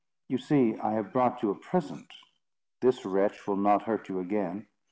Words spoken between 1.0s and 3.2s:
brought you a present. This